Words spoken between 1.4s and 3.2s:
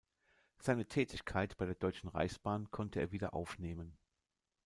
bei der Deutschen Reichsbahn konnte er